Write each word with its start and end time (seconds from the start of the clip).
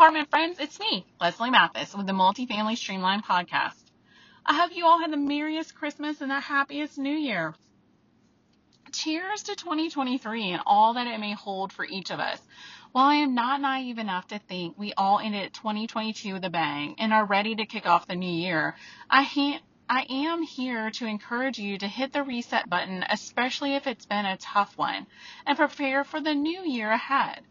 apartment 0.00 0.30
friends, 0.30 0.58
it's 0.58 0.80
me, 0.80 1.04
Leslie 1.20 1.50
Mathis, 1.50 1.94
with 1.94 2.06
the 2.06 2.14
Multifamily 2.14 2.74
Streamline 2.74 3.20
podcast. 3.20 3.84
I 4.46 4.58
hope 4.58 4.74
you 4.74 4.86
all 4.86 4.98
had 4.98 5.12
the 5.12 5.18
merriest 5.18 5.74
Christmas 5.74 6.22
and 6.22 6.30
the 6.30 6.40
happiest 6.40 6.96
New 6.96 7.14
Year. 7.14 7.54
Cheers 8.92 9.42
to 9.42 9.56
2023 9.56 10.52
and 10.52 10.62
all 10.64 10.94
that 10.94 11.06
it 11.06 11.20
may 11.20 11.34
hold 11.34 11.70
for 11.70 11.84
each 11.84 12.10
of 12.10 12.18
us. 12.18 12.40
While 12.92 13.08
I 13.08 13.16
am 13.16 13.34
not 13.34 13.60
naive 13.60 13.98
enough 13.98 14.28
to 14.28 14.38
think 14.38 14.78
we 14.78 14.94
all 14.94 15.18
ended 15.18 15.52
2022 15.52 16.32
with 16.32 16.46
a 16.46 16.50
bang 16.50 16.94
and 16.98 17.12
are 17.12 17.26
ready 17.26 17.54
to 17.56 17.66
kick 17.66 17.84
off 17.84 18.08
the 18.08 18.16
new 18.16 18.32
year, 18.32 18.76
I, 19.10 19.22
ha- 19.22 19.60
I 19.86 20.06
am 20.08 20.42
here 20.42 20.90
to 20.92 21.04
encourage 21.04 21.58
you 21.58 21.76
to 21.76 21.86
hit 21.86 22.14
the 22.14 22.22
reset 22.22 22.70
button, 22.70 23.04
especially 23.10 23.74
if 23.74 23.86
it's 23.86 24.06
been 24.06 24.24
a 24.24 24.38
tough 24.38 24.78
one, 24.78 25.06
and 25.44 25.58
prepare 25.58 26.04
for 26.04 26.22
the 26.22 26.32
new 26.32 26.62
year 26.62 26.90
ahead. 26.90 27.42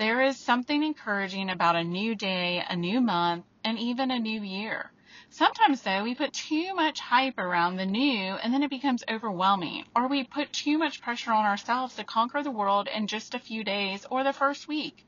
There 0.00 0.22
is 0.22 0.38
something 0.38 0.82
encouraging 0.82 1.50
about 1.50 1.76
a 1.76 1.84
new 1.84 2.14
day, 2.14 2.64
a 2.66 2.74
new 2.74 3.02
month, 3.02 3.44
and 3.62 3.78
even 3.78 4.10
a 4.10 4.18
new 4.18 4.42
year. 4.42 4.90
Sometimes, 5.28 5.82
though, 5.82 6.04
we 6.04 6.14
put 6.14 6.32
too 6.32 6.74
much 6.74 7.00
hype 7.00 7.36
around 7.36 7.76
the 7.76 7.84
new 7.84 8.32
and 8.36 8.50
then 8.50 8.62
it 8.62 8.70
becomes 8.70 9.04
overwhelming, 9.10 9.84
or 9.94 10.08
we 10.08 10.24
put 10.24 10.54
too 10.54 10.78
much 10.78 11.02
pressure 11.02 11.32
on 11.32 11.44
ourselves 11.44 11.96
to 11.96 12.04
conquer 12.04 12.42
the 12.42 12.50
world 12.50 12.88
in 12.88 13.08
just 13.08 13.34
a 13.34 13.38
few 13.38 13.62
days 13.62 14.06
or 14.10 14.24
the 14.24 14.32
first 14.32 14.66
week. 14.66 15.04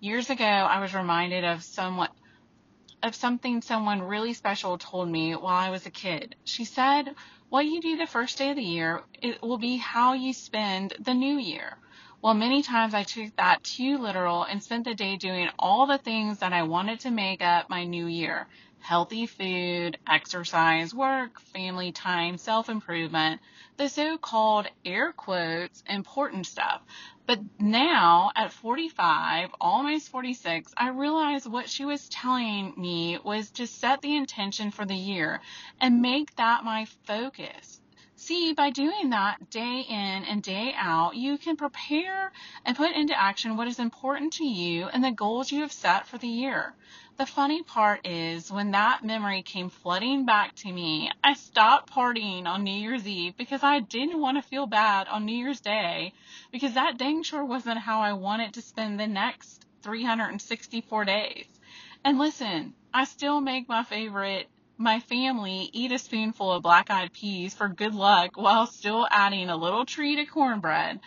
Years 0.00 0.30
ago, 0.30 0.42
I 0.42 0.80
was 0.80 0.94
reminded 0.94 1.44
of 1.44 1.62
somewhat 1.62 2.10
of 3.02 3.14
something 3.14 3.60
someone 3.60 4.00
really 4.00 4.32
special 4.32 4.78
told 4.78 5.10
me 5.10 5.34
while 5.34 5.54
I 5.54 5.68
was 5.68 5.84
a 5.84 5.90
kid. 5.90 6.34
She 6.44 6.64
said, 6.64 7.14
"What 7.50 7.66
you 7.66 7.82
do 7.82 7.98
the 7.98 8.06
first 8.06 8.38
day 8.38 8.48
of 8.48 8.56
the 8.56 8.62
year, 8.62 9.02
it 9.20 9.42
will 9.42 9.58
be 9.58 9.76
how 9.76 10.14
you 10.14 10.32
spend 10.32 10.94
the 10.98 11.12
new 11.12 11.36
year." 11.36 11.76
Well, 12.24 12.32
many 12.32 12.62
times 12.62 12.94
I 12.94 13.02
took 13.02 13.36
that 13.36 13.62
too 13.62 13.98
literal 13.98 14.44
and 14.44 14.62
spent 14.62 14.84
the 14.86 14.94
day 14.94 15.18
doing 15.18 15.50
all 15.58 15.86
the 15.86 15.98
things 15.98 16.38
that 16.38 16.54
I 16.54 16.62
wanted 16.62 17.00
to 17.00 17.10
make 17.10 17.42
up 17.42 17.68
my 17.68 17.84
new 17.84 18.06
year 18.06 18.48
healthy 18.80 19.26
food, 19.26 19.98
exercise, 20.08 20.94
work, 20.94 21.38
family 21.38 21.92
time, 21.92 22.38
self 22.38 22.70
improvement, 22.70 23.42
the 23.76 23.90
so 23.90 24.16
called 24.16 24.66
air 24.86 25.12
quotes 25.12 25.82
important 25.86 26.46
stuff. 26.46 26.80
But 27.26 27.40
now 27.58 28.30
at 28.34 28.54
45, 28.54 29.50
almost 29.60 30.08
46, 30.08 30.72
I 30.78 30.88
realized 30.88 31.46
what 31.46 31.68
she 31.68 31.84
was 31.84 32.08
telling 32.08 32.72
me 32.78 33.18
was 33.22 33.50
to 33.52 33.66
set 33.66 34.00
the 34.00 34.16
intention 34.16 34.70
for 34.70 34.86
the 34.86 34.96
year 34.96 35.42
and 35.78 36.00
make 36.00 36.34
that 36.36 36.64
my 36.64 36.86
focus. 37.06 37.82
See, 38.26 38.54
by 38.54 38.70
doing 38.70 39.10
that 39.10 39.50
day 39.50 39.84
in 39.86 40.24
and 40.24 40.42
day 40.42 40.72
out, 40.78 41.14
you 41.14 41.36
can 41.36 41.58
prepare 41.58 42.32
and 42.64 42.74
put 42.74 42.92
into 42.92 43.14
action 43.14 43.58
what 43.58 43.68
is 43.68 43.78
important 43.78 44.32
to 44.34 44.46
you 44.46 44.86
and 44.86 45.04
the 45.04 45.10
goals 45.10 45.52
you 45.52 45.60
have 45.60 45.72
set 45.72 46.06
for 46.06 46.16
the 46.16 46.26
year. 46.26 46.72
The 47.18 47.26
funny 47.26 47.62
part 47.62 48.06
is 48.06 48.50
when 48.50 48.70
that 48.70 49.04
memory 49.04 49.42
came 49.42 49.68
flooding 49.68 50.24
back 50.24 50.54
to 50.54 50.72
me, 50.72 51.10
I 51.22 51.34
stopped 51.34 51.92
partying 51.92 52.46
on 52.46 52.64
New 52.64 52.72
Year's 52.72 53.06
Eve 53.06 53.36
because 53.36 53.62
I 53.62 53.80
didn't 53.80 54.22
want 54.22 54.38
to 54.38 54.48
feel 54.48 54.66
bad 54.66 55.06
on 55.06 55.26
New 55.26 55.36
Year's 55.36 55.60
Day 55.60 56.14
because 56.50 56.72
that 56.72 56.96
dang 56.96 57.24
sure 57.24 57.44
wasn't 57.44 57.76
how 57.76 58.00
I 58.00 58.14
wanted 58.14 58.54
to 58.54 58.62
spend 58.62 58.98
the 58.98 59.06
next 59.06 59.66
364 59.82 61.04
days. 61.04 61.46
And 62.02 62.18
listen, 62.18 62.72
I 62.94 63.04
still 63.04 63.42
make 63.42 63.68
my 63.68 63.82
favorite 63.82 64.48
my 64.76 65.00
family 65.00 65.70
eat 65.72 65.92
a 65.92 65.98
spoonful 65.98 66.52
of 66.52 66.62
black 66.62 66.90
eyed 66.90 67.12
peas 67.12 67.54
for 67.54 67.68
good 67.68 67.94
luck 67.94 68.36
while 68.36 68.66
still 68.66 69.06
adding 69.10 69.48
a 69.48 69.56
little 69.56 69.84
treat 69.84 70.18
of 70.18 70.28
cornbread. 70.30 71.00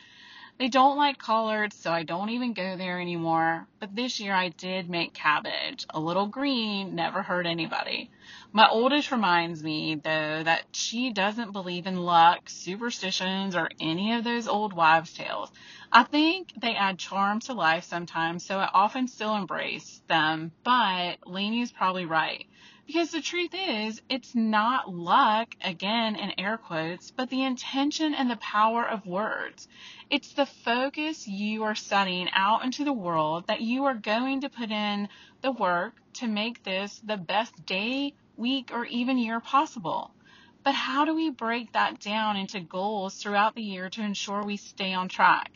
They 0.57 0.69
don't 0.69 0.97
like 0.97 1.19
collards, 1.19 1.75
so 1.75 1.91
I 1.91 2.01
don't 2.01 2.29
even 2.29 2.53
go 2.53 2.77
there 2.77 2.99
anymore. 2.99 3.67
But 3.79 3.95
this 3.95 4.19
year 4.19 4.33
I 4.33 4.49
did 4.49 4.89
make 4.89 5.13
cabbage. 5.13 5.85
A 5.91 5.99
little 5.99 6.25
green 6.25 6.95
never 6.95 7.21
hurt 7.21 7.45
anybody. 7.45 8.09
My 8.51 8.67
oldest 8.67 9.11
reminds 9.11 9.61
me, 9.61 9.95
though, 9.95 10.41
that 10.43 10.63
she 10.71 11.11
doesn't 11.11 11.51
believe 11.51 11.85
in 11.85 11.97
luck, 11.97 12.49
superstitions, 12.49 13.55
or 13.55 13.69
any 13.79 14.13
of 14.13 14.23
those 14.23 14.47
old 14.47 14.73
wives' 14.73 15.13
tales. 15.13 15.51
I 15.91 16.03
think 16.03 16.53
they 16.59 16.73
add 16.73 16.97
charm 16.97 17.39
to 17.41 17.53
life 17.53 17.83
sometimes, 17.83 18.43
so 18.43 18.57
I 18.57 18.69
often 18.73 19.07
still 19.07 19.35
embrace 19.35 20.01
them, 20.07 20.53
but 20.63 21.17
Lainey's 21.27 21.71
probably 21.71 22.05
right. 22.05 22.47
Because 22.87 23.11
the 23.11 23.21
truth 23.21 23.53
is, 23.53 24.01
it's 24.07 24.33
not 24.33 24.89
luck, 24.89 25.53
again 25.61 26.15
in 26.15 26.39
air 26.39 26.57
quotes, 26.57 27.11
but 27.11 27.29
the 27.29 27.43
intention 27.43 28.13
and 28.13 28.31
the 28.31 28.37
power 28.37 28.87
of 28.87 29.05
words. 29.05 29.67
It's 30.09 30.31
the 30.31 30.45
focus 30.45 31.27
you 31.27 31.63
are 31.63 31.75
setting 31.75 32.29
out 32.31 32.63
into 32.63 32.85
the 32.85 32.93
world 32.93 33.47
that 33.47 33.59
you 33.59 33.83
are 33.83 33.93
going 33.93 34.39
to 34.41 34.49
put 34.49 34.71
in 34.71 35.09
the 35.41 35.51
work 35.51 35.95
to 36.13 36.27
make 36.27 36.63
this 36.63 36.99
the 36.99 37.17
best 37.17 37.65
day, 37.65 38.13
week, 38.37 38.71
or 38.73 38.85
even 38.85 39.17
year 39.17 39.41
possible. 39.41 40.15
But 40.63 40.73
how 40.73 41.03
do 41.03 41.13
we 41.13 41.29
break 41.29 41.73
that 41.73 41.99
down 41.99 42.37
into 42.37 42.61
goals 42.61 43.15
throughout 43.15 43.53
the 43.53 43.63
year 43.63 43.89
to 43.89 44.01
ensure 44.01 44.45
we 44.45 44.55
stay 44.55 44.93
on 44.93 45.09
track? 45.09 45.51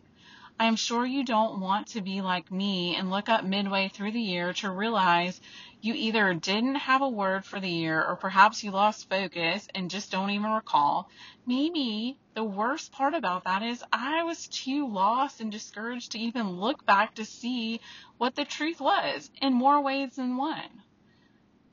I 0.62 0.66
am 0.66 0.76
sure 0.76 1.08
you 1.08 1.24
don't 1.24 1.60
want 1.60 1.88
to 1.88 2.02
be 2.02 2.22
like 2.22 2.52
me 2.52 2.96
and 2.96 3.10
look 3.10 3.30
up 3.30 3.44
midway 3.44 3.88
through 3.88 4.12
the 4.12 4.22
year 4.22 4.54
to 4.54 4.70
realize 4.70 5.42
you 5.82 5.96
either 5.96 6.36
didn't 6.36 6.76
have 6.76 7.02
a 7.02 7.10
word 7.10 7.46
for 7.46 7.60
the 7.60 7.68
year 7.68 8.06
or 8.06 8.16
perhaps 8.16 8.64
you 8.64 8.70
lost 8.70 9.10
focus 9.10 9.68
and 9.74 9.90
just 9.90 10.12
don't 10.12 10.30
even 10.30 10.52
recall. 10.52 11.10
Maybe 11.48 12.20
the 12.36 12.44
worst 12.44 12.92
part 12.92 13.16
about 13.16 13.46
that 13.46 13.64
is 13.64 13.84
I 13.92 14.22
was 14.22 14.48
too 14.50 14.88
lost 14.88 15.42
and 15.42 15.52
discouraged 15.52 16.12
to 16.12 16.20
even 16.20 16.60
look 16.60 16.86
back 16.86 17.16
to 17.16 17.26
see 17.26 17.82
what 18.20 18.36
the 18.36 18.46
truth 18.46 18.80
was 18.80 19.32
in 19.42 19.54
more 19.54 19.82
ways 19.82 20.18
than 20.18 20.38
one. 20.38 20.84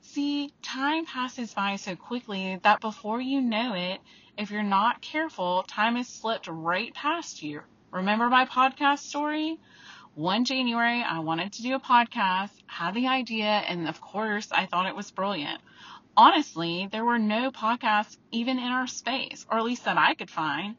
See, 0.01 0.51
time 0.63 1.05
passes 1.05 1.53
by 1.53 1.75
so 1.75 1.95
quickly 1.95 2.59
that 2.63 2.81
before 2.81 3.21
you 3.21 3.39
know 3.39 3.75
it, 3.75 4.01
if 4.35 4.49
you're 4.49 4.63
not 4.63 4.99
careful, 5.03 5.61
time 5.67 5.95
has 5.95 6.07
slipped 6.07 6.47
right 6.47 6.91
past 6.95 7.43
you 7.43 7.61
Remember 7.91 8.29
my 8.29 8.45
podcast 8.45 8.99
story? 8.99 9.57
One 10.13 10.45
January, 10.45 11.01
I 11.01 11.19
wanted 11.19 11.53
to 11.53 11.63
do 11.63 11.73
a 11.73 11.79
podcast, 11.79 12.51
had 12.67 12.93
the 12.93 13.07
idea, 13.07 13.45
and 13.45 13.87
of 13.87 13.99
course, 13.99 14.51
I 14.51 14.67
thought 14.67 14.85
it 14.85 14.95
was 14.95 15.09
brilliant. 15.09 15.59
Honestly, 16.15 16.87
there 16.91 17.03
were 17.03 17.17
no 17.17 17.49
podcasts 17.49 18.15
even 18.31 18.59
in 18.59 18.67
our 18.67 18.85
space, 18.85 19.43
or 19.49 19.57
at 19.57 19.63
least 19.63 19.85
that 19.85 19.97
I 19.97 20.13
could 20.13 20.29
find. 20.29 20.75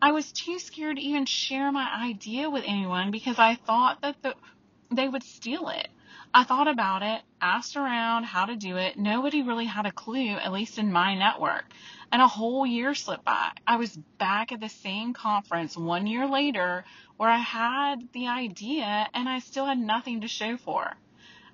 I 0.00 0.12
was 0.12 0.32
too 0.32 0.58
scared 0.58 0.96
to 0.96 1.02
even 1.02 1.26
share 1.26 1.70
my 1.70 1.86
idea 2.08 2.48
with 2.48 2.64
anyone 2.66 3.10
because 3.10 3.38
I 3.38 3.56
thought 3.56 4.00
that 4.00 4.22
the, 4.22 4.34
they 4.90 5.08
would 5.08 5.22
steal 5.22 5.68
it. 5.68 5.88
I 6.36 6.42
thought 6.42 6.66
about 6.66 7.04
it, 7.04 7.22
asked 7.40 7.76
around 7.76 8.24
how 8.24 8.46
to 8.46 8.56
do 8.56 8.76
it. 8.76 8.98
Nobody 8.98 9.42
really 9.42 9.66
had 9.66 9.86
a 9.86 9.92
clue, 9.92 10.30
at 10.30 10.52
least 10.52 10.78
in 10.78 10.90
my 10.90 11.14
network 11.14 11.64
and 12.10 12.20
a 12.20 12.28
whole 12.28 12.66
year 12.66 12.94
slipped 12.94 13.24
by. 13.24 13.50
I 13.66 13.76
was 13.76 13.96
back 14.18 14.52
at 14.52 14.60
the 14.60 14.68
same 14.68 15.14
conference 15.14 15.76
one 15.76 16.06
year 16.06 16.28
later 16.28 16.84
where 17.16 17.28
I 17.28 17.38
had 17.38 18.08
the 18.12 18.28
idea 18.28 19.08
and 19.14 19.28
I 19.28 19.38
still 19.38 19.66
had 19.66 19.78
nothing 19.78 20.20
to 20.20 20.28
show 20.28 20.56
for. 20.56 20.96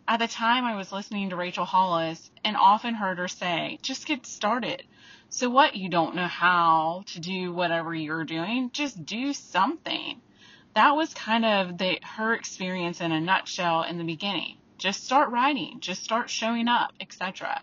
At 0.08 0.19
the 0.19 0.28
time, 0.28 0.64
I 0.64 0.76
was 0.76 0.92
listening 0.92 1.30
to 1.30 1.36
Rachel 1.36 1.64
Hollis 1.64 2.30
and 2.42 2.56
often 2.56 2.94
heard 2.94 3.19
her 3.19 3.28
say, 3.28 3.78
just 3.82 4.06
get 4.06 4.26
started. 4.26 4.82
So 5.28 5.48
what? 5.50 5.76
You 5.76 5.88
don't 5.88 6.14
know 6.14 6.26
how 6.26 7.04
to 7.08 7.20
do 7.20 7.52
whatever 7.52 7.94
you're 7.94 8.24
doing? 8.24 8.70
Just 8.72 9.04
do 9.04 9.32
something. 9.32 10.20
That 10.74 10.96
was 10.96 11.12
kind 11.14 11.44
of 11.44 11.78
the, 11.78 11.98
her 12.02 12.34
experience 12.34 13.00
in 13.00 13.12
a 13.12 13.20
nutshell 13.20 13.82
in 13.82 13.98
the 13.98 14.04
beginning. 14.04 14.56
Just 14.80 15.04
start 15.04 15.30
writing, 15.30 15.78
just 15.78 16.02
start 16.02 16.28
showing 16.28 16.66
up, 16.66 16.92
etc 17.00 17.62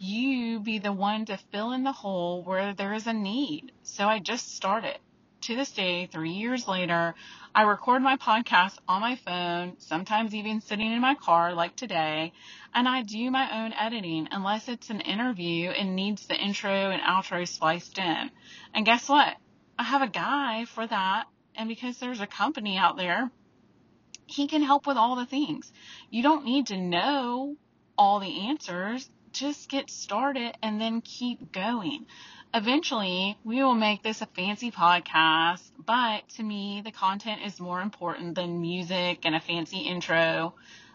you 0.00 0.58
be 0.60 0.78
the 0.78 0.92
one 0.92 1.26
to 1.26 1.36
fill 1.52 1.72
in 1.72 1.82
the 1.82 1.92
hole 1.92 2.42
where 2.42 2.72
there 2.72 2.94
is 2.94 3.06
a 3.06 3.12
need. 3.12 3.70
So 3.82 4.06
I 4.06 4.18
just 4.18 4.56
started. 4.56 4.98
To 5.42 5.56
this 5.56 5.72
day, 5.72 6.06
three 6.06 6.32
years 6.32 6.66
later, 6.66 7.14
I 7.54 7.62
record 7.62 8.02
my 8.02 8.16
podcast 8.16 8.76
on 8.88 9.00
my 9.00 9.16
phone, 9.16 9.76
sometimes 9.78 10.34
even 10.34 10.60
sitting 10.60 10.90
in 10.90 11.00
my 11.00 11.14
car 11.14 11.54
like 11.54 11.76
today, 11.76 12.32
and 12.74 12.88
I 12.88 13.02
do 13.02 13.30
my 13.30 13.64
own 13.64 13.72
editing 13.74 14.28
unless 14.30 14.68
it's 14.68 14.90
an 14.90 15.00
interview 15.00 15.70
and 15.70 15.96
needs 15.96 16.26
the 16.26 16.36
intro 16.36 16.90
and 16.90 17.02
outro 17.02 17.46
spliced 17.46 17.98
in. 17.98 18.30
And 18.74 18.86
guess 18.86 19.08
what? 19.08 19.36
I 19.78 19.82
have 19.82 20.02
a 20.02 20.08
guy 20.08 20.66
for 20.66 20.86
that, 20.86 21.24
and 21.56 21.68
because 21.68 21.98
there's 21.98 22.20
a 22.20 22.26
company 22.26 22.76
out 22.76 22.96
there, 22.96 23.30
he 24.30 24.46
can 24.46 24.62
help 24.62 24.86
with 24.86 24.96
all 24.96 25.16
the 25.16 25.26
things. 25.26 25.72
You 26.10 26.22
don't 26.22 26.44
need 26.44 26.68
to 26.68 26.76
know 26.76 27.56
all 27.98 28.20
the 28.20 28.48
answers 28.48 29.10
just 29.32 29.68
get 29.68 29.90
started 29.90 30.56
and 30.62 30.80
then 30.80 31.00
keep 31.00 31.52
going. 31.52 32.06
Eventually, 32.52 33.36
we 33.44 33.62
will 33.62 33.74
make 33.74 34.02
this 34.02 34.22
a 34.22 34.26
fancy 34.26 34.70
podcast, 34.70 35.62
but 35.84 36.28
to 36.30 36.42
me, 36.42 36.82
the 36.84 36.90
content 36.90 37.42
is 37.44 37.60
more 37.60 37.80
important 37.80 38.34
than 38.34 38.60
music 38.60 39.20
and 39.24 39.34
a 39.36 39.40
fancy 39.40 39.78
intro 39.78 40.54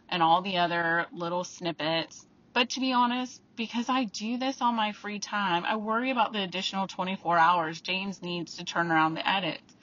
and 0.09 0.21
all 0.21 0.41
the 0.41 0.57
other 0.57 1.05
little 1.13 1.43
snippets. 1.43 2.25
But 2.53 2.69
to 2.71 2.79
be 2.79 2.93
honest, 2.93 3.41
because 3.55 3.89
I 3.89 4.05
do 4.05 4.37
this 4.37 4.61
on 4.61 4.75
my 4.75 4.91
free 4.93 5.19
time, 5.19 5.65
I 5.65 5.75
worry 5.75 6.11
about 6.11 6.33
the 6.33 6.41
additional 6.43 6.87
24 6.87 7.37
hours 7.37 7.81
James 7.81 8.21
needs 8.21 8.55
to 8.57 8.65
turn 8.65 8.91
around 8.91 9.13
the 9.13 9.29
edits. 9.29 9.74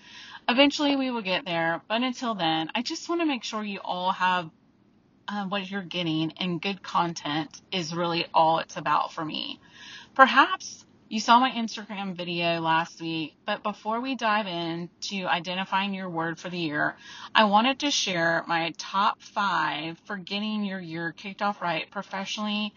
Eventually, 0.48 0.96
we 0.96 1.10
will 1.10 1.22
get 1.22 1.44
there, 1.44 1.82
but 1.88 2.02
until 2.02 2.34
then, 2.34 2.70
I 2.74 2.82
just 2.82 3.08
want 3.08 3.20
to 3.20 3.26
make 3.26 3.44
sure 3.44 3.62
you 3.62 3.80
all 3.84 4.12
have 4.12 4.50
um, 5.28 5.50
what 5.50 5.70
you're 5.70 5.82
getting, 5.82 6.32
and 6.38 6.60
good 6.60 6.82
content 6.82 7.60
is 7.70 7.94
really 7.94 8.26
all 8.34 8.58
it's 8.58 8.76
about 8.76 9.12
for 9.12 9.24
me. 9.24 9.60
Perhaps 10.14 10.84
you 11.08 11.20
saw 11.20 11.38
my 11.38 11.50
Instagram 11.50 12.16
video 12.16 12.60
last 12.60 13.00
week, 13.00 13.34
but 13.46 13.62
before 13.62 14.00
we 14.00 14.14
dive 14.14 14.46
into 14.46 15.26
identifying 15.26 15.94
your 15.94 16.08
word 16.08 16.38
for 16.38 16.50
the 16.50 16.58
year, 16.58 16.96
I 17.34 17.44
wanted 17.44 17.80
to 17.80 17.90
share 17.90 18.44
my 18.48 18.72
top 18.78 19.22
five 19.22 19.98
for 20.06 20.16
getting 20.16 20.64
your 20.64 20.80
year 20.80 21.12
kicked 21.12 21.42
off 21.42 21.62
right 21.62 21.90
professionally 21.90 22.72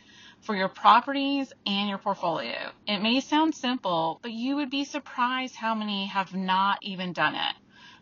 for 0.45 0.55
your 0.55 0.69
properties 0.69 1.51
and 1.65 1.89
your 1.89 1.97
portfolio. 1.97 2.71
It 2.87 3.01
may 3.01 3.19
sound 3.19 3.55
simple, 3.55 4.19
but 4.21 4.31
you 4.31 4.55
would 4.57 4.69
be 4.69 4.85
surprised 4.85 5.55
how 5.55 5.75
many 5.75 6.07
have 6.07 6.33
not 6.33 6.79
even 6.81 7.13
done 7.13 7.35
it. 7.35 7.55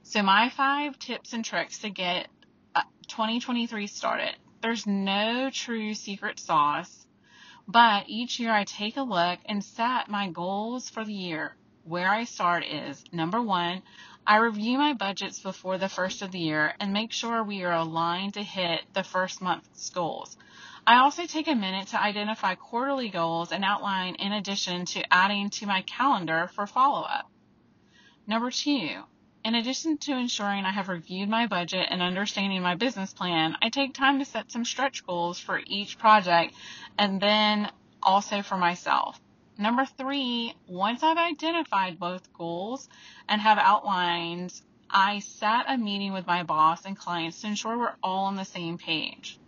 So 0.03 0.21
my 0.21 0.49
five 0.49 0.99
tips 0.99 1.33
and 1.33 1.43
tricks 1.43 1.79
to 1.79 1.89
get 1.89 2.27
uh, 2.75 2.81
2023 3.07 3.87
started. 3.87 4.35
There's 4.61 4.85
no 4.85 5.49
true 5.51 5.93
secret 5.93 6.39
sauce 6.39 7.03
but 7.67 8.09
each 8.09 8.39
year 8.39 8.51
I 8.51 8.65
take 8.65 8.97
a 8.97 9.03
look 9.03 9.39
and 9.45 9.63
set 9.63 10.09
my 10.09 10.29
goals 10.29 10.89
for 10.89 11.05
the 11.05 11.13
year. 11.13 11.55
Where 11.85 12.09
I 12.09 12.25
start 12.25 12.65
is 12.65 13.03
number 13.11 13.41
one, 13.41 13.83
I 14.27 14.37
review 14.37 14.77
my 14.77 14.93
budgets 14.93 15.39
before 15.39 15.77
the 15.77 15.89
first 15.89 16.21
of 16.21 16.31
the 16.31 16.39
year 16.39 16.73
and 16.79 16.91
make 16.91 17.11
sure 17.11 17.43
we 17.43 17.63
are 17.63 17.73
aligned 17.73 18.33
to 18.33 18.43
hit 18.43 18.81
the 18.93 19.03
first 19.03 19.41
month's 19.41 19.89
goals. 19.89 20.37
I 20.85 20.97
also 20.97 21.25
take 21.25 21.47
a 21.47 21.55
minute 21.55 21.87
to 21.89 22.01
identify 22.01 22.55
quarterly 22.55 23.07
goals 23.07 23.53
and 23.53 23.63
outline 23.63 24.15
in 24.15 24.33
addition 24.33 24.83
to 24.87 25.13
adding 25.13 25.49
to 25.51 25.65
my 25.65 25.81
calendar 25.83 26.49
for 26.55 26.67
follow 26.67 27.03
up. 27.03 27.31
Number 28.27 28.51
two, 28.51 29.03
in 29.45 29.55
addition 29.55 29.97
to 29.99 30.17
ensuring 30.17 30.65
I 30.65 30.71
have 30.71 30.89
reviewed 30.89 31.29
my 31.29 31.47
budget 31.47 31.87
and 31.89 32.01
understanding 32.01 32.61
my 32.61 32.75
business 32.75 33.13
plan, 33.13 33.55
I 33.61 33.69
take 33.69 33.93
time 33.93 34.19
to 34.19 34.25
set 34.25 34.51
some 34.51 34.65
stretch 34.65 35.05
goals 35.05 35.39
for 35.39 35.61
each 35.65 35.97
project 35.97 36.53
and 36.97 37.21
then 37.21 37.71
also 38.01 38.41
for 38.41 38.57
myself. 38.57 39.17
Number 39.57 39.85
three, 39.85 40.53
once 40.67 41.01
I've 41.01 41.17
identified 41.17 41.97
both 41.97 42.33
goals 42.33 42.89
and 43.29 43.39
have 43.39 43.57
outlined, 43.57 44.53
I 44.89 45.19
set 45.19 45.63
a 45.69 45.77
meeting 45.77 46.11
with 46.11 46.27
my 46.27 46.43
boss 46.43 46.83
and 46.83 46.97
clients 46.97 47.39
to 47.39 47.47
ensure 47.47 47.77
we're 47.77 47.95
all 48.03 48.25
on 48.25 48.35
the 48.35 48.43
same 48.43 48.77
page. 48.77 49.39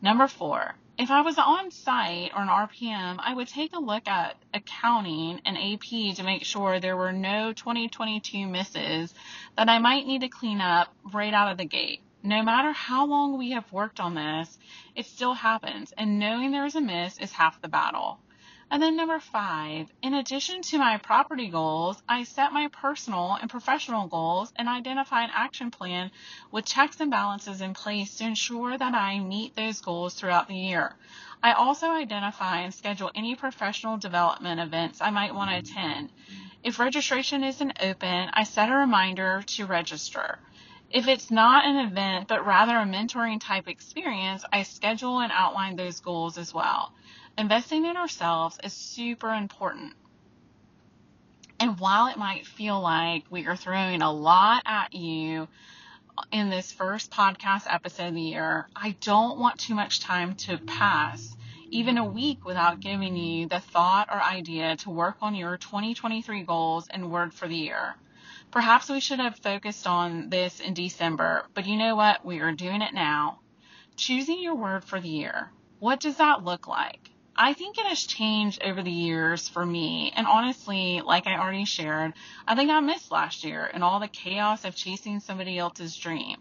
Number 0.00 0.28
four, 0.28 0.76
if 0.96 1.10
I 1.10 1.22
was 1.22 1.38
on 1.38 1.72
site 1.72 2.30
or 2.34 2.42
an 2.42 2.48
RPM, 2.48 3.16
I 3.18 3.34
would 3.34 3.48
take 3.48 3.74
a 3.74 3.80
look 3.80 4.06
at 4.06 4.36
accounting 4.52 5.40
and 5.44 5.58
AP 5.58 6.16
to 6.16 6.22
make 6.22 6.44
sure 6.44 6.78
there 6.78 6.96
were 6.96 7.12
no 7.12 7.52
2022 7.52 8.46
misses 8.46 9.12
that 9.56 9.68
I 9.68 9.80
might 9.80 10.06
need 10.06 10.20
to 10.20 10.28
clean 10.28 10.60
up 10.60 10.94
right 11.12 11.34
out 11.34 11.50
of 11.50 11.58
the 11.58 11.64
gate. 11.64 12.00
No 12.22 12.42
matter 12.42 12.72
how 12.72 13.06
long 13.06 13.36
we 13.36 13.50
have 13.50 13.70
worked 13.72 13.98
on 13.98 14.14
this, 14.14 14.56
it 14.94 15.06
still 15.06 15.34
happens, 15.34 15.92
and 15.98 16.18
knowing 16.18 16.52
there 16.52 16.64
is 16.64 16.76
a 16.76 16.80
miss 16.80 17.18
is 17.18 17.32
half 17.32 17.60
the 17.60 17.68
battle. 17.68 18.20
And 18.74 18.82
then 18.82 18.96
number 18.96 19.20
five, 19.20 19.86
in 20.02 20.14
addition 20.14 20.60
to 20.62 20.78
my 20.78 20.98
property 20.98 21.46
goals, 21.46 22.02
I 22.08 22.24
set 22.24 22.52
my 22.52 22.66
personal 22.72 23.38
and 23.40 23.48
professional 23.48 24.08
goals 24.08 24.52
and 24.56 24.68
identify 24.68 25.22
an 25.22 25.30
action 25.32 25.70
plan 25.70 26.10
with 26.50 26.64
checks 26.64 26.98
and 26.98 27.08
balances 27.08 27.60
in 27.60 27.72
place 27.74 28.16
to 28.16 28.24
ensure 28.24 28.76
that 28.76 28.92
I 28.92 29.20
meet 29.20 29.54
those 29.54 29.80
goals 29.80 30.14
throughout 30.14 30.48
the 30.48 30.56
year. 30.56 30.96
I 31.40 31.52
also 31.52 31.92
identify 31.92 32.62
and 32.62 32.74
schedule 32.74 33.12
any 33.14 33.36
professional 33.36 33.96
development 33.96 34.58
events 34.58 35.00
I 35.00 35.10
might 35.10 35.36
want 35.36 35.52
to 35.52 35.58
attend. 35.58 36.10
If 36.64 36.80
registration 36.80 37.44
isn't 37.44 37.78
open, 37.80 38.30
I 38.32 38.42
set 38.42 38.70
a 38.70 38.74
reminder 38.74 39.44
to 39.54 39.66
register. 39.66 40.40
If 40.90 41.06
it's 41.06 41.30
not 41.30 41.64
an 41.64 41.76
event, 41.86 42.26
but 42.26 42.44
rather 42.44 42.76
a 42.76 42.84
mentoring 42.84 43.40
type 43.40 43.68
experience, 43.68 44.44
I 44.52 44.64
schedule 44.64 45.20
and 45.20 45.30
outline 45.32 45.76
those 45.76 46.00
goals 46.00 46.38
as 46.38 46.52
well 46.52 46.92
investing 47.36 47.84
in 47.84 47.96
ourselves 47.96 48.58
is 48.62 48.72
super 48.72 49.30
important. 49.30 49.92
And 51.58 51.78
while 51.78 52.08
it 52.08 52.16
might 52.16 52.46
feel 52.46 52.80
like 52.80 53.24
we 53.30 53.46
are 53.46 53.56
throwing 53.56 54.02
a 54.02 54.12
lot 54.12 54.62
at 54.66 54.94
you 54.94 55.48
in 56.30 56.50
this 56.50 56.72
first 56.72 57.10
podcast 57.10 57.64
episode 57.68 58.08
of 58.08 58.14
the 58.14 58.20
year, 58.20 58.68
I 58.76 58.96
don't 59.00 59.38
want 59.38 59.58
too 59.58 59.74
much 59.74 60.00
time 60.00 60.34
to 60.36 60.58
pass, 60.58 61.34
even 61.70 61.98
a 61.98 62.04
week, 62.04 62.44
without 62.44 62.80
giving 62.80 63.16
you 63.16 63.48
the 63.48 63.60
thought 63.60 64.08
or 64.12 64.22
idea 64.22 64.76
to 64.78 64.90
work 64.90 65.16
on 65.22 65.34
your 65.34 65.56
2023 65.56 66.42
goals 66.42 66.86
and 66.88 67.10
word 67.10 67.32
for 67.32 67.48
the 67.48 67.56
year. 67.56 67.94
Perhaps 68.50 68.88
we 68.88 69.00
should 69.00 69.18
have 69.18 69.36
focused 69.36 69.86
on 69.86 70.28
this 70.28 70.60
in 70.60 70.74
December, 70.74 71.46
but 71.54 71.66
you 71.66 71.76
know 71.76 71.96
what? 71.96 72.24
We 72.24 72.40
are 72.40 72.52
doing 72.52 72.82
it 72.82 72.94
now. 72.94 73.40
Choosing 73.96 74.40
your 74.40 74.54
word 74.54 74.84
for 74.84 75.00
the 75.00 75.08
year. 75.08 75.50
What 75.78 76.00
does 76.00 76.16
that 76.16 76.44
look 76.44 76.68
like? 76.68 77.10
I 77.36 77.52
think 77.52 77.78
it 77.78 77.86
has 77.86 78.04
changed 78.04 78.62
over 78.62 78.82
the 78.82 78.92
years 78.92 79.48
for 79.48 79.66
me. 79.66 80.12
And 80.14 80.26
honestly, 80.26 81.00
like 81.00 81.26
I 81.26 81.36
already 81.36 81.64
shared, 81.64 82.12
I 82.46 82.54
think 82.54 82.70
I 82.70 82.78
missed 82.78 83.10
last 83.10 83.42
year 83.42 83.68
and 83.72 83.82
all 83.82 83.98
the 83.98 84.06
chaos 84.06 84.64
of 84.64 84.76
chasing 84.76 85.18
somebody 85.18 85.58
else's 85.58 85.96
dream. 85.96 86.36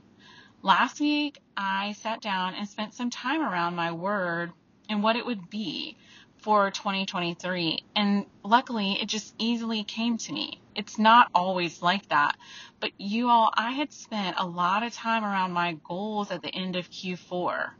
Last 0.62 1.00
week, 1.00 1.40
I 1.57 1.94
sat 1.94 2.22
down 2.22 2.54
and 2.54 2.69
spent 2.69 2.94
some 2.94 3.10
time 3.10 3.42
around 3.42 3.75
my 3.75 3.92
word 3.92 4.51
and 4.88 5.01
what 5.01 5.16
it 5.16 5.25
would 5.25 5.50
be 5.50 5.98
for 6.38 6.69
2023. 6.69 7.84
And 7.96 8.28
luckily, 8.44 8.94
it 9.01 9.07
just 9.07 9.34
easily 9.39 9.84
came 9.84 10.18
to 10.19 10.31
me. 10.31 10.62
It's 10.75 11.00
not 11.00 11.30
always 11.34 11.81
like 11.81 12.07
that. 12.10 12.38
But 12.80 12.92
you 13.00 13.30
all, 13.30 13.51
I 13.56 13.72
had 13.72 13.92
spent 13.92 14.38
a 14.38 14.46
lot 14.46 14.84
of 14.84 14.94
time 14.94 15.24
around 15.24 15.54
my 15.54 15.78
goals 15.84 16.30
at 16.30 16.44
the 16.44 16.54
end 16.54 16.75
of 16.75 16.92
Q4. 16.92 17.72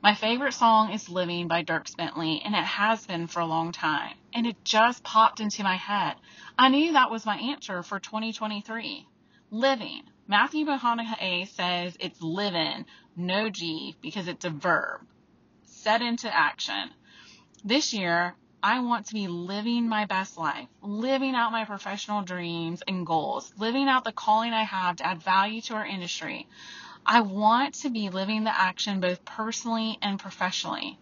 My 0.00 0.14
favorite 0.14 0.54
song 0.54 0.92
is 0.92 1.08
Living 1.08 1.48
by 1.48 1.64
Dierks 1.64 1.96
Bentley, 1.96 2.40
and 2.44 2.54
it 2.54 2.64
has 2.64 3.04
been 3.04 3.26
for 3.26 3.40
a 3.40 3.46
long 3.46 3.72
time. 3.72 4.14
And 4.32 4.46
it 4.46 4.62
just 4.62 5.02
popped 5.02 5.40
into 5.40 5.64
my 5.64 5.74
head. 5.74 6.14
I 6.56 6.68
knew 6.68 6.92
that 6.92 7.10
was 7.10 7.26
my 7.26 7.36
answer 7.36 7.82
for 7.82 7.98
2023. 7.98 9.08
Living. 9.50 10.02
Matthew 10.28 10.64
McConaughey 10.66 11.48
says 11.48 11.96
it's 11.98 12.22
living, 12.22 12.86
no 13.16 13.50
G, 13.50 13.96
because 14.00 14.28
it's 14.28 14.44
a 14.44 14.50
verb. 14.50 15.00
Set 15.64 16.00
into 16.00 16.32
action. 16.32 16.90
This 17.64 17.92
year, 17.92 18.36
I 18.62 18.78
want 18.80 19.06
to 19.06 19.14
be 19.14 19.26
living 19.26 19.88
my 19.88 20.04
best 20.04 20.38
life, 20.38 20.68
living 20.80 21.34
out 21.34 21.50
my 21.50 21.64
professional 21.64 22.22
dreams 22.22 22.84
and 22.86 23.04
goals, 23.04 23.52
living 23.58 23.88
out 23.88 24.04
the 24.04 24.12
calling 24.12 24.52
I 24.52 24.62
have 24.62 24.96
to 24.96 25.06
add 25.06 25.24
value 25.24 25.60
to 25.62 25.74
our 25.74 25.86
industry. 25.86 26.46
I 27.06 27.20
want 27.20 27.74
to 27.76 27.90
be 27.90 28.10
living 28.10 28.44
the 28.44 28.58
action 28.58 29.00
both 29.00 29.24
personally 29.24 29.98
and 30.02 30.18
professionally. 30.18 30.98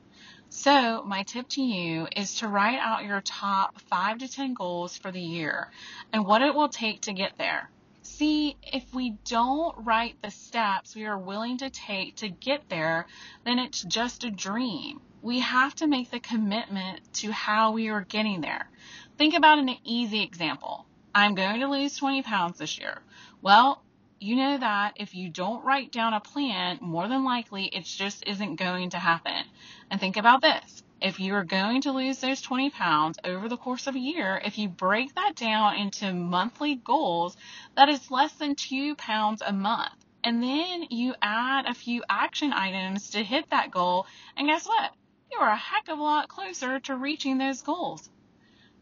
So, 0.49 1.03
my 1.03 1.25
tip 1.25 1.49
to 1.51 1.63
you 1.63 2.07
is 2.15 2.37
to 2.37 2.49
write 2.49 2.79
out 2.79 3.05
your 3.05 3.21
top 3.21 3.81
five 3.81 4.19
to 4.19 4.29
10 4.29 4.55
goals 4.55 4.97
for 4.97 5.11
the 5.11 5.21
year 5.21 5.71
and 6.13 6.25
what 6.25 6.43
it 6.43 6.55
will 6.55 6.69
take 6.69 7.03
to 7.03 7.13
get 7.13 7.37
there. 7.37 7.69
See, 8.03 8.57
if 8.63 8.95
we 8.95 9.11
don't 9.25 9.85
write 9.85 10.23
the 10.23 10.31
steps 10.31 10.95
we 10.95 11.05
are 11.05 11.19
willing 11.19 11.59
to 11.59 11.69
take 11.69 12.17
to 12.17 12.29
get 12.29 12.69
there, 12.69 13.07
then 13.45 13.59
it's 13.59 13.83
just 13.83 14.25
a 14.25 14.31
dream. 14.31 15.01
We 15.21 15.41
have 15.41 15.75
to 15.77 15.89
make 15.89 16.11
the 16.11 16.21
commitment 16.21 17.13
to 17.15 17.33
how 17.33 17.73
we 17.73 17.89
are 17.89 18.03
getting 18.03 18.41
there. 18.41 18.71
Think 19.19 19.35
about 19.35 19.59
an 19.59 19.71
easy 19.85 20.23
example. 20.23 20.87
I'm 21.15 21.35
going 21.35 21.61
to 21.61 21.69
lose 21.69 21.97
20 21.97 22.23
pounds 22.23 22.59
this 22.59 22.79
year. 22.79 23.03
Well, 23.43 23.83
you 24.19 24.37
know 24.37 24.59
that 24.59 24.95
if 24.97 25.15
you 25.15 25.29
don't 25.29 25.65
write 25.65 25.93
down 25.93 26.15
a 26.15 26.21
plan, 26.21 26.79
more 26.81 27.07
than 27.07 27.25
likely 27.25 27.67
it 27.67 27.85
just 27.85 28.27
isn't 28.27 28.57
going 28.57 28.91
to 28.91 28.99
happen. 28.99 29.45
And 29.91 30.01
think 30.01 30.17
about 30.17 30.41
this. 30.41 30.83
If 31.01 31.21
you're 31.21 31.45
going 31.45 31.83
to 31.83 31.93
lose 31.93 32.19
those 32.21 32.41
20 32.41 32.71
pounds 32.71 33.19
over 33.23 33.49
the 33.49 33.59
course 33.59 33.87
of 33.87 33.95
a 33.95 33.99
year, 33.99 34.41
if 34.43 34.57
you 34.57 34.69
break 34.69 35.15
that 35.15 35.35
down 35.35 35.77
into 35.77 36.15
monthly 36.15 36.77
goals, 36.77 37.37
that 37.77 37.91
is 37.91 38.11
less 38.11 38.33
than 38.33 38.55
two 38.55 38.95
pounds 38.97 39.43
a 39.45 39.53
month. 39.53 39.93
And 40.25 40.43
then 40.43 40.87
you 40.91 41.15
add 41.21 41.67
a 41.67 41.75
few 41.75 42.03
action 42.09 42.53
items 42.53 43.11
to 43.11 43.23
hit 43.23 43.51
that 43.51 43.71
goal. 43.71 44.07
And 44.37 44.49
guess 44.49 44.67
what? 44.67 44.93
You 45.31 45.39
are 45.39 45.51
a 45.51 45.57
heck 45.57 45.89
of 45.89 45.99
a 45.99 46.03
lot 46.03 46.29
closer 46.29 46.81
to 46.81 46.97
reaching 46.97 47.37
those 47.37 47.61
goals. 47.61 48.09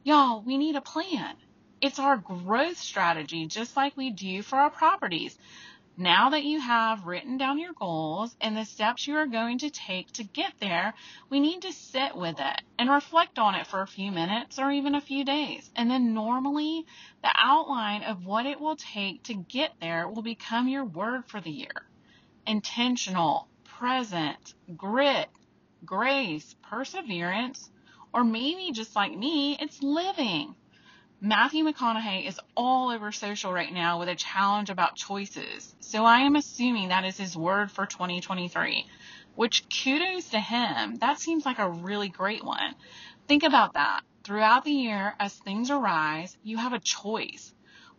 Y'all, 0.04 0.42
we 0.42 0.56
need 0.56 0.76
a 0.76 0.80
plan. 0.80 1.34
It's 1.84 1.98
our 1.98 2.16
growth 2.16 2.78
strategy, 2.78 3.46
just 3.46 3.76
like 3.76 3.94
we 3.94 4.08
do 4.08 4.40
for 4.40 4.56
our 4.56 4.70
properties. 4.70 5.36
Now 5.98 6.30
that 6.30 6.42
you 6.42 6.58
have 6.58 7.04
written 7.04 7.36
down 7.36 7.58
your 7.58 7.74
goals 7.74 8.34
and 8.40 8.56
the 8.56 8.64
steps 8.64 9.06
you 9.06 9.16
are 9.16 9.26
going 9.26 9.58
to 9.58 9.68
take 9.68 10.10
to 10.12 10.24
get 10.24 10.54
there, 10.60 10.94
we 11.28 11.40
need 11.40 11.60
to 11.60 11.74
sit 11.74 12.16
with 12.16 12.40
it 12.40 12.62
and 12.78 12.88
reflect 12.88 13.38
on 13.38 13.54
it 13.54 13.66
for 13.66 13.82
a 13.82 13.86
few 13.86 14.10
minutes 14.12 14.58
or 14.58 14.70
even 14.70 14.94
a 14.94 15.00
few 15.02 15.26
days. 15.26 15.68
And 15.76 15.90
then 15.90 16.14
normally 16.14 16.86
the 17.22 17.34
outline 17.34 18.02
of 18.04 18.24
what 18.24 18.46
it 18.46 18.58
will 18.58 18.76
take 18.76 19.24
to 19.24 19.34
get 19.34 19.72
there 19.78 20.08
will 20.08 20.22
become 20.22 20.68
your 20.68 20.86
word 20.86 21.26
for 21.26 21.42
the 21.42 21.50
year. 21.50 21.84
Intentional, 22.46 23.46
present, 23.62 24.54
grit, 24.74 25.28
grace, 25.84 26.56
perseverance, 26.62 27.68
or 28.14 28.24
maybe 28.24 28.72
just 28.72 28.96
like 28.96 29.14
me, 29.14 29.58
it's 29.60 29.82
living. 29.82 30.54
Matthew 31.20 31.64
McConaughey 31.64 32.26
is 32.28 32.38
all 32.56 32.90
over 32.90 33.10
social 33.12 33.52
right 33.52 33.72
now 33.72 33.98
with 33.98 34.08
a 34.08 34.14
challenge 34.14 34.70
about 34.70 34.96
choices. 34.96 35.74
So 35.80 36.04
I 36.04 36.20
am 36.20 36.36
assuming 36.36 36.88
that 36.88 37.04
is 37.04 37.16
his 37.16 37.36
word 37.36 37.70
for 37.70 37.86
2023. 37.86 38.86
which 39.34 39.64
kudos 39.68 40.30
to 40.30 40.40
him. 40.40 40.96
That 40.96 41.18
seems 41.18 41.44
like 41.44 41.58
a 41.58 41.70
really 41.70 42.08
great 42.08 42.44
one. 42.44 42.74
Think 43.26 43.42
about 43.42 43.74
that. 43.74 44.02
Throughout 44.24 44.64
the 44.64 44.72
year, 44.72 45.14
as 45.18 45.34
things 45.34 45.70
arise, 45.70 46.36
you 46.42 46.56
have 46.56 46.72
a 46.72 46.78
choice. 46.78 47.52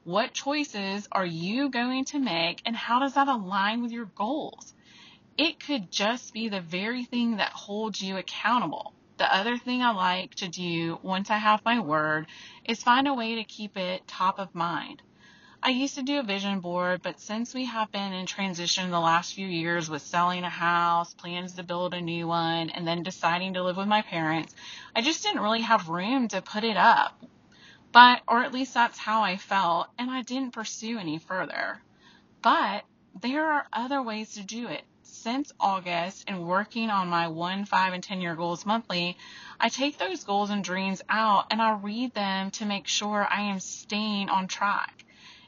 What 0.03 0.33
choices 0.33 1.07
are 1.11 1.25
you 1.25 1.69
going 1.69 2.05
to 2.05 2.19
make 2.19 2.61
and 2.65 2.75
how 2.75 2.99
does 2.99 3.15
that 3.15 3.27
align 3.27 3.81
with 3.81 3.91
your 3.91 4.05
goals? 4.05 4.73
It 5.37 5.59
could 5.59 5.91
just 5.91 6.33
be 6.33 6.49
the 6.49 6.61
very 6.61 7.03
thing 7.05 7.37
that 7.37 7.51
holds 7.51 8.01
you 8.01 8.17
accountable. 8.17 8.93
The 9.17 9.33
other 9.33 9.57
thing 9.57 9.81
I 9.81 9.91
like 9.91 10.35
to 10.35 10.49
do 10.49 10.99
once 11.01 11.29
I 11.29 11.37
have 11.37 11.63
my 11.63 11.79
word 11.79 12.27
is 12.65 12.83
find 12.83 13.07
a 13.07 13.13
way 13.13 13.35
to 13.35 13.45
keep 13.45 13.77
it 13.77 14.07
top 14.07 14.39
of 14.39 14.53
mind. 14.53 15.01
I 15.63 15.69
used 15.69 15.95
to 15.95 16.03
do 16.03 16.19
a 16.19 16.23
vision 16.23 16.59
board, 16.59 17.01
but 17.01 17.21
since 17.21 17.53
we 17.53 17.65
have 17.65 17.91
been 17.91 18.13
in 18.13 18.25
transition 18.25 18.91
the 18.91 18.99
last 18.99 19.33
few 19.33 19.47
years 19.47 19.89
with 19.89 20.01
selling 20.01 20.43
a 20.43 20.49
house, 20.49 21.13
plans 21.13 21.53
to 21.53 21.63
build 21.63 21.93
a 21.93 22.01
new 22.01 22.27
one, 22.27 22.69
and 22.69 22.85
then 22.85 23.03
deciding 23.03 23.53
to 23.53 23.63
live 23.63 23.77
with 23.77 23.87
my 23.87 24.01
parents, 24.01 24.53
I 24.95 25.01
just 25.01 25.23
didn't 25.23 25.41
really 25.41 25.61
have 25.61 25.87
room 25.87 26.27
to 26.27 26.41
put 26.41 26.65
it 26.65 26.77
up. 26.77 27.23
But, 27.93 28.21
or 28.27 28.43
at 28.43 28.53
least 28.53 28.73
that's 28.73 28.99
how 28.99 29.21
I 29.23 29.37
felt, 29.37 29.87
and 29.97 30.11
I 30.11 30.23
didn't 30.23 30.53
pursue 30.53 30.99
any 30.99 31.19
further. 31.19 31.81
But 32.41 32.83
there 33.21 33.49
are 33.49 33.65
other 33.71 34.03
ways 34.03 34.33
to 34.33 34.43
do 34.43 34.67
it. 34.67 34.83
Since 35.25 35.53
August 35.59 36.25
and 36.27 36.45
working 36.45 36.91
on 36.91 37.09
my 37.09 37.29
one, 37.29 37.65
five, 37.65 37.93
and 37.93 38.03
10 38.03 38.21
year 38.21 38.35
goals 38.35 38.63
monthly, 38.63 39.17
I 39.59 39.69
take 39.69 39.97
those 39.97 40.23
goals 40.23 40.51
and 40.51 40.63
dreams 40.63 41.01
out 41.09 41.47
and 41.49 41.59
I 41.59 41.71
read 41.71 42.13
them 42.13 42.51
to 42.51 42.65
make 42.65 42.85
sure 42.85 43.27
I 43.27 43.41
am 43.41 43.59
staying 43.59 44.29
on 44.29 44.47
track. 44.47 45.03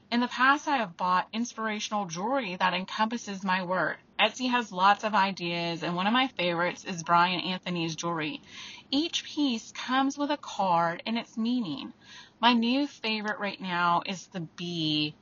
In 0.09 0.19
the 0.19 0.27
past, 0.27 0.67
I 0.67 0.77
have 0.77 0.97
bought 0.97 1.27
inspirational 1.31 2.07
jewelry 2.07 2.55
that 2.55 2.73
encompasses 2.73 3.43
my 3.43 3.65
word. 3.65 3.97
Etsy 4.19 4.49
has 4.49 4.71
lots 4.71 5.03
of 5.03 5.13
ideas, 5.13 5.83
and 5.83 5.95
one 5.95 6.07
of 6.07 6.13
my 6.13 6.25
favorites 6.29 6.83
is 6.83 7.03
Bryan 7.03 7.41
Anthony's 7.41 7.95
jewelry. 7.95 8.41
Each 8.89 9.23
piece 9.25 9.71
comes 9.73 10.17
with 10.17 10.31
a 10.31 10.37
card 10.37 11.03
and 11.05 11.19
its 11.19 11.37
meaning. 11.37 11.93
My 12.41 12.53
new 12.53 12.87
favorite 12.87 13.37
right 13.37 13.61
now 13.61 14.01
is 14.07 14.25
the 14.25 14.39
bee 14.39 15.13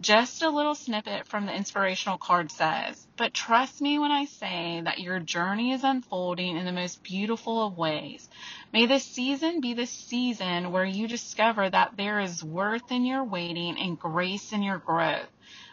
just 0.00 0.42
a 0.42 0.50
little 0.50 0.74
snippet 0.74 1.26
from 1.26 1.46
the 1.46 1.54
inspirational 1.54 2.18
card 2.18 2.50
says, 2.50 3.06
but 3.16 3.34
trust 3.34 3.80
me 3.80 3.98
when 3.98 4.10
I 4.10 4.26
say 4.26 4.80
that 4.84 5.00
your 5.00 5.20
journey 5.20 5.72
is 5.72 5.84
unfolding 5.84 6.56
in 6.56 6.66
the 6.66 6.72
most 6.72 7.02
beautiful 7.02 7.66
of 7.66 7.78
ways. 7.78 8.28
May 8.72 8.86
this 8.86 9.04
season 9.04 9.60
be 9.60 9.74
the 9.74 9.86
season 9.86 10.72
where 10.72 10.84
you 10.84 11.08
discover 11.08 11.68
that 11.68 11.96
there 11.96 12.20
is 12.20 12.44
worth 12.44 12.90
in 12.90 13.04
your 13.04 13.24
waiting 13.24 13.78
and 13.78 13.98
grace 13.98 14.52
in 14.52 14.62
your 14.62 14.78
growth. 14.78 15.28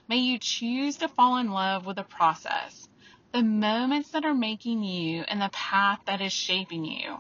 May 0.10 0.18
you 0.18 0.40
choose 0.40 0.98
to 0.98 1.08
fall 1.08 1.38
in 1.38 1.52
love 1.52 1.86
with 1.86 1.98
the 1.98 2.04
process, 2.04 2.88
the 3.34 3.44
moments 3.44 4.12
that 4.12 4.26
are 4.26 4.34
making 4.34 4.84
you 4.84 5.24
and 5.28 5.42
the 5.42 5.50
path 5.54 6.00
that 6.06 6.22
is 6.22 6.34
shaping 6.34 6.86
you. 6.86 7.18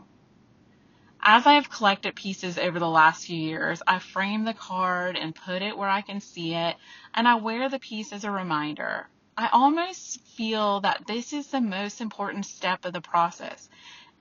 As 1.29 1.45
I 1.45 1.55
have 1.55 1.69
collected 1.69 2.15
pieces 2.15 2.57
over 2.57 2.79
the 2.79 2.87
last 2.87 3.25
few 3.25 3.37
years, 3.37 3.81
I 3.85 3.99
frame 3.99 4.45
the 4.45 4.53
card 4.53 5.17
and 5.17 5.35
put 5.35 5.61
it 5.61 5.77
where 5.77 5.89
I 5.89 5.99
can 5.99 6.21
see 6.21 6.53
it, 6.53 6.77
and 7.13 7.27
I 7.27 7.35
wear 7.35 7.67
the 7.67 7.79
piece 7.79 8.13
as 8.13 8.23
a 8.23 8.31
reminder. 8.31 9.09
I 9.35 9.49
almost 9.51 10.21
feel 10.25 10.79
that 10.79 11.05
this 11.05 11.33
is 11.33 11.47
the 11.47 11.59
most 11.59 11.99
important 11.99 12.45
step 12.45 12.85
of 12.85 12.93
the 12.93 13.01
process. 13.01 13.67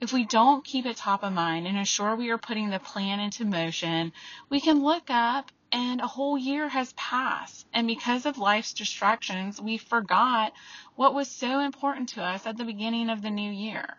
If 0.01 0.11
we 0.11 0.25
don't 0.25 0.65
keep 0.65 0.85
it 0.85 0.97
top 0.97 1.23
of 1.23 1.31
mind 1.31 1.65
and 1.65 1.77
ensure 1.77 2.13
we 2.13 2.29
are 2.29 2.37
putting 2.37 2.71
the 2.71 2.79
plan 2.79 3.21
into 3.21 3.45
motion, 3.45 4.11
we 4.49 4.59
can 4.59 4.83
look 4.83 5.09
up 5.09 5.49
and 5.71 6.01
a 6.01 6.07
whole 6.07 6.37
year 6.37 6.67
has 6.67 6.91
passed. 6.91 7.67
And 7.73 7.87
because 7.87 8.25
of 8.25 8.37
life's 8.37 8.73
distractions, 8.73 9.61
we 9.61 9.77
forgot 9.77 10.51
what 10.95 11.13
was 11.13 11.31
so 11.31 11.61
important 11.61 12.09
to 12.09 12.21
us 12.21 12.45
at 12.45 12.57
the 12.57 12.65
beginning 12.65 13.09
of 13.09 13.21
the 13.21 13.29
new 13.29 13.49
year. 13.49 13.95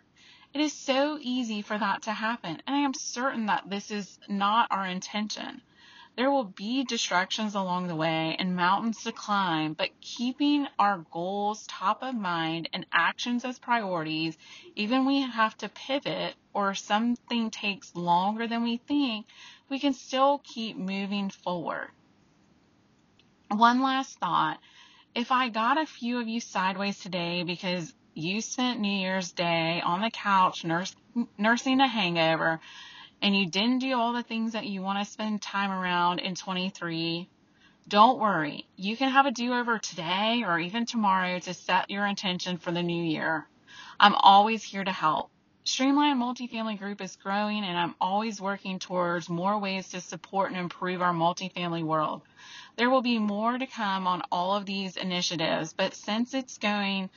It 0.54 0.62
is 0.62 0.72
so 0.72 1.18
easy 1.20 1.60
for 1.60 1.76
that 1.76 2.02
to 2.02 2.12
happen, 2.12 2.62
and 2.66 2.76
I 2.76 2.80
am 2.80 2.94
certain 2.94 3.46
that 3.46 3.68
this 3.68 3.90
is 3.90 4.18
not 4.28 4.68
our 4.70 4.86
intention. 4.86 5.60
There 6.16 6.30
will 6.30 6.44
be 6.44 6.82
distractions 6.84 7.54
along 7.54 7.86
the 7.86 7.94
way 7.94 8.34
and 8.38 8.56
mountains 8.56 9.04
to 9.04 9.12
climb, 9.12 9.74
but 9.74 10.00
keeping 10.00 10.66
our 10.78 11.04
goals 11.12 11.66
top 11.68 12.02
of 12.02 12.14
mind 12.14 12.70
and 12.72 12.86
actions 12.90 13.44
as 13.44 13.58
priorities, 13.58 14.36
even 14.74 15.04
when 15.04 15.14
we 15.14 15.20
have 15.20 15.56
to 15.58 15.68
pivot 15.68 16.34
or 16.52 16.74
something 16.74 17.50
takes 17.50 17.94
longer 17.94 18.48
than 18.48 18.62
we 18.62 18.78
think, 18.78 19.26
we 19.68 19.78
can 19.78 19.92
still 19.92 20.38
keep 20.38 20.76
moving 20.76 21.30
forward. 21.30 21.90
One 23.48 23.80
last 23.82 24.18
thought. 24.18 24.58
If 25.14 25.30
I 25.30 25.50
got 25.50 25.78
a 25.78 25.86
few 25.86 26.18
of 26.18 26.26
you 26.26 26.40
sideways 26.40 26.98
today 26.98 27.42
because 27.42 27.94
you 28.18 28.40
spent 28.40 28.80
New 28.80 28.92
Year's 28.92 29.30
Day 29.30 29.80
on 29.84 30.00
the 30.00 30.10
couch 30.10 30.64
nurse, 30.64 30.94
nursing 31.38 31.80
a 31.80 31.87
hangover 31.87 32.60
and 33.22 33.37
you 33.37 33.46
didn't 33.46 33.78
do 33.78 33.96
all 33.96 34.12
the 34.12 34.22
things 34.22 34.52
that 34.52 34.66
you 34.66 34.82
want 34.82 34.98
to 34.98 35.10
spend 35.10 35.40
time 35.40 35.70
around 35.70 36.18
in 36.18 36.34
23, 36.34 37.28
don't 37.87 38.18
worry. 38.18 38.66
You 38.76 38.96
can 38.96 39.10
have 39.10 39.26
a 39.26 39.30
do 39.30 39.52
over 39.54 39.78
today 39.78 40.44
or 40.46 40.58
even 40.58 40.84
tomorrow 40.84 41.38
to 41.38 41.54
set 41.54 41.90
your 41.90 42.06
intention 42.06 42.58
for 42.58 42.72
the 42.72 42.82
new 42.82 43.02
year. 43.02 43.46
I'm 43.98 44.14
always 44.14 44.62
here 44.62 44.84
to 44.84 44.92
help. 44.92 45.30
Streamline 45.64 46.18
Multifamily 46.18 46.78
Group 46.78 47.00
is 47.00 47.16
growing 47.16 47.62
and 47.62 47.76
I'm 47.78 47.94
always 48.00 48.40
working 48.40 48.78
towards 48.78 49.28
more 49.28 49.58
ways 49.58 49.90
to 49.90 50.00
support 50.00 50.50
and 50.50 50.58
improve 50.58 51.02
our 51.02 51.12
multifamily 51.12 51.84
world. 51.84 52.22
There 52.76 52.90
will 52.90 53.02
be 53.02 53.18
more 53.18 53.58
to 53.58 53.66
come 53.66 54.06
on 54.06 54.22
all 54.32 54.56
of 54.56 54.64
these 54.64 54.96
initiatives, 54.96 55.72
but 55.72 55.94
since 55.94 56.34
it's 56.34 56.58
going 56.58 57.10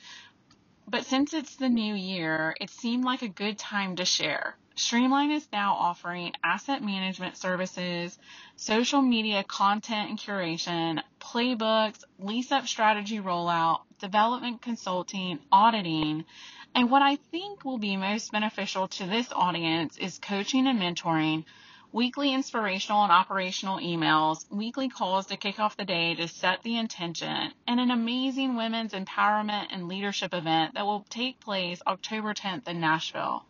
but 0.92 1.06
since 1.06 1.32
it's 1.32 1.56
the 1.56 1.70
new 1.70 1.94
year, 1.94 2.54
it 2.60 2.68
seemed 2.68 3.02
like 3.02 3.22
a 3.22 3.28
good 3.28 3.58
time 3.58 3.96
to 3.96 4.04
share. 4.04 4.54
Streamline 4.74 5.30
is 5.30 5.48
now 5.50 5.72
offering 5.72 6.32
asset 6.44 6.82
management 6.82 7.38
services, 7.38 8.18
social 8.56 9.00
media 9.00 9.42
content 9.42 10.10
and 10.10 10.18
curation, 10.18 11.02
playbooks, 11.18 12.04
lease 12.18 12.52
up 12.52 12.68
strategy 12.68 13.20
rollout, 13.20 13.80
development 14.00 14.60
consulting, 14.60 15.38
auditing, 15.50 16.26
and 16.74 16.90
what 16.90 17.00
I 17.00 17.16
think 17.16 17.64
will 17.64 17.78
be 17.78 17.96
most 17.96 18.30
beneficial 18.30 18.88
to 18.88 19.06
this 19.06 19.32
audience 19.32 19.96
is 19.96 20.18
coaching 20.18 20.66
and 20.66 20.78
mentoring 20.78 21.44
weekly 21.92 22.32
inspirational 22.32 23.02
and 23.02 23.12
operational 23.12 23.78
emails, 23.78 24.50
weekly 24.50 24.88
calls 24.88 25.26
to 25.26 25.36
kick 25.36 25.60
off 25.60 25.76
the 25.76 25.84
day 25.84 26.14
to 26.14 26.26
set 26.26 26.62
the 26.62 26.76
intention, 26.76 27.52
and 27.66 27.78
an 27.78 27.90
amazing 27.90 28.56
women's 28.56 28.92
empowerment 28.92 29.66
and 29.70 29.88
leadership 29.88 30.32
event 30.32 30.74
that 30.74 30.86
will 30.86 31.04
take 31.10 31.38
place 31.40 31.82
October 31.86 32.32
10th 32.32 32.66
in 32.66 32.80
Nashville. 32.80 33.44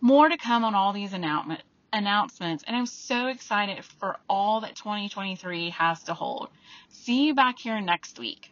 More 0.00 0.28
to 0.28 0.36
come 0.36 0.64
on 0.64 0.74
all 0.74 0.92
these 0.92 1.12
announcements, 1.12 2.64
and 2.66 2.76
I'm 2.76 2.86
so 2.86 3.28
excited 3.28 3.84
for 3.84 4.16
all 4.28 4.62
that 4.62 4.76
2023 4.76 5.70
has 5.70 6.02
to 6.04 6.14
hold. 6.14 6.48
See 6.88 7.26
you 7.26 7.34
back 7.34 7.58
here 7.58 7.80
next 7.80 8.18
week. 8.18 8.50